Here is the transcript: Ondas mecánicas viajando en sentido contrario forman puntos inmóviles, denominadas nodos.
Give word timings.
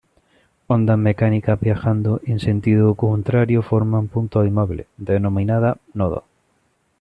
Ondas 0.65 0.97
mecánicas 0.97 1.59
viajando 1.59 2.21
en 2.25 2.39
sentido 2.39 2.95
contrario 2.95 3.61
forman 3.61 4.07
puntos 4.07 4.47
inmóviles, 4.47 4.87
denominadas 4.97 5.77
nodos. 5.93 6.23